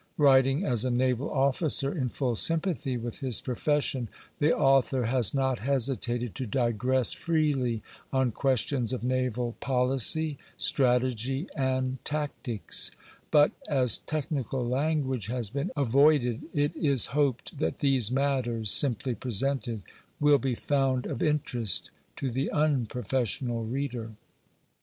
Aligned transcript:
Writing 0.17 0.65
as 0.65 0.83
a 0.83 0.89
naval 0.89 1.29
officer 1.29 1.95
in 1.95 2.09
full 2.09 2.35
sympathy 2.35 2.97
with 2.97 3.19
his 3.19 3.39
profession, 3.39 4.09
the 4.39 4.51
author 4.51 5.05
has 5.05 5.31
not 5.31 5.59
hesitated 5.59 6.33
to 6.33 6.47
digress 6.47 7.13
freely 7.13 7.83
on 8.11 8.31
questions 8.31 8.93
of 8.93 9.03
naval 9.03 9.51
policy, 9.59 10.39
strategy, 10.57 11.47
and 11.55 12.03
tactics; 12.03 12.89
but 13.29 13.51
as 13.67 13.99
technical 13.99 14.67
language 14.67 15.27
has 15.27 15.51
been 15.51 15.69
avoided, 15.77 16.45
it 16.51 16.75
is 16.75 17.05
hoped 17.13 17.59
that 17.59 17.77
these 17.77 18.11
matters, 18.11 18.71
simply 18.71 19.13
presented, 19.13 19.83
will 20.19 20.39
be 20.39 20.55
found 20.55 21.05
of 21.05 21.21
interest 21.21 21.91
to 22.15 22.31
the 22.31 22.49
unprofessional 22.49 23.65
reader. 23.65 24.13